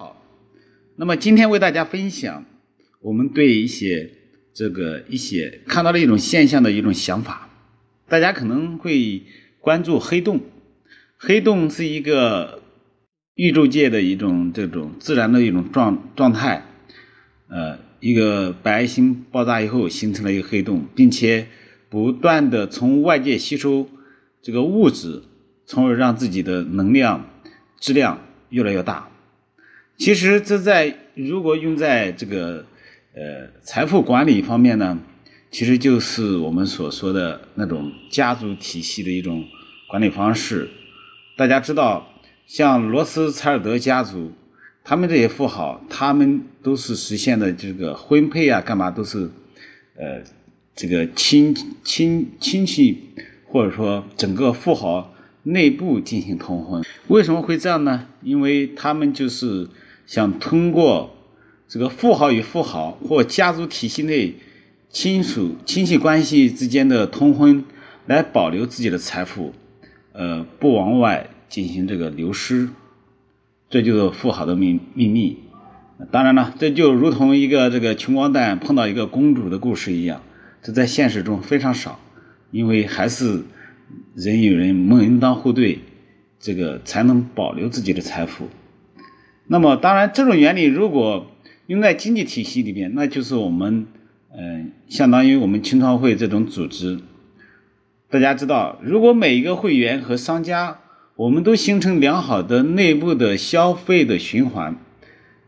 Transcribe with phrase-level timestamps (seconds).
[0.00, 0.16] 好，
[0.96, 2.46] 那么今天为大家分享
[3.02, 4.10] 我们对一些
[4.54, 7.50] 这个一些看到的一种现象的一种想法。
[8.08, 9.22] 大家可能会
[9.58, 10.40] 关注黑洞，
[11.18, 12.62] 黑洞是一个
[13.34, 16.64] 宇宙界的一种这种自然的一种状状态，
[17.50, 21.46] 呃，一个白星爆炸以后形成了一个黑洞，并且
[21.90, 23.86] 不断的从外界吸收
[24.40, 25.24] 这个物质，
[25.66, 27.28] 从而让自己的能量
[27.78, 29.06] 质量越来越大。
[30.00, 32.64] 其实这在如果用在这个
[33.14, 34.98] 呃财富管理方面呢？
[35.50, 39.44] 其实就是我们所说的那种家族体系的一种
[39.90, 40.70] 管理方式。
[41.36, 42.14] 大家知道，
[42.46, 44.32] 像罗斯柴尔德家族，
[44.82, 49.28] 他们这些富豪，他们都是实现的这个婚配啊，干嘛都是，
[49.96, 50.22] 呃，
[50.74, 53.10] 这个亲亲亲戚
[53.44, 56.82] 或者说整个富豪内部进行通婚。
[57.08, 58.06] 为什么会这样呢？
[58.22, 59.68] 因为他们就是
[60.10, 61.14] 想通过
[61.68, 64.34] 这个富豪与富豪或家族体系内。
[64.92, 67.64] 亲属亲戚关系之间的通婚，
[68.06, 69.54] 来保留自己的财富，
[70.10, 72.70] 呃，不往外进行这个流失，
[73.68, 75.38] 这就是富豪的秘秘密。
[76.10, 80.22] 当然了，这就如同一个这个穷光蛋碰到一个公主的故事一样，
[80.60, 82.00] 这在现实中非常少，
[82.50, 83.44] 因为还是
[84.16, 85.78] 人与人门当户对，
[86.40, 88.48] 这个才能保留自己的财富。
[89.52, 91.26] 那么，当然这种原理如果
[91.66, 93.88] 用在经济体系里边，那就是我们。
[94.32, 97.00] 嗯，相当于我们青创会这种组织，
[98.08, 100.78] 大家知道，如果每一个会员和商家，
[101.16, 104.76] 我们都形成良好的内部的消费的循环，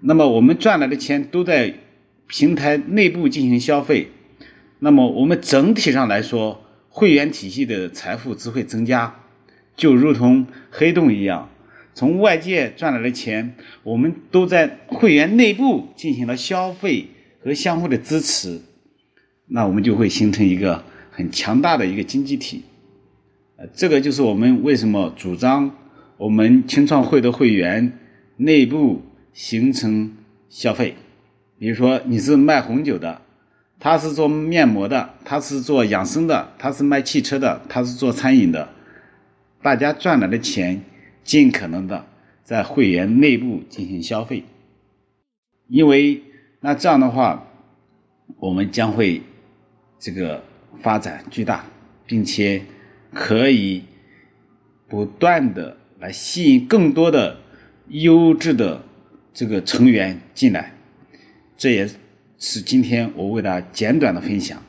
[0.00, 1.72] 那么我们赚来的钱都在
[2.26, 4.08] 平台内部进行消费，
[4.78, 9.14] 那么我们整体上来说，会员体系的财富只会增加，
[9.74, 11.48] 就如同黑洞一样，
[11.96, 17.08] 从外界赚来的钱，我们都在会员内部进行了消费。
[17.42, 18.60] 和相互的支持，
[19.46, 22.64] 那我们就会形成一个很强大的一个经济体。
[23.56, 25.70] 呃，这个就是我们为什么主张
[26.16, 27.92] 我们青创会的会员
[28.36, 29.00] 内部
[29.32, 30.16] 形成
[30.48, 30.96] 消费。
[31.60, 33.22] 比如说你是卖红酒的，
[33.78, 38.68] 他是做面膜的，他是做养生的，他是卖汽车的，他是做餐饮的，
[39.62, 40.82] 大家赚来的钱
[41.26, 42.06] 尽可能的
[42.42, 44.44] 在会员内部进行消费，
[45.68, 46.22] 因为。
[46.58, 47.46] 那这样的话，
[48.38, 49.22] 我们将会
[50.00, 50.42] 这个
[50.82, 51.64] 发展巨大，
[52.06, 52.62] 并且
[53.12, 53.84] 可以
[54.88, 57.38] 不断的来吸引更多的
[57.88, 58.82] 优质的
[59.32, 60.72] 这个成员进来。
[61.56, 61.88] 这也
[62.38, 64.60] 是今天我为大家简短的分享。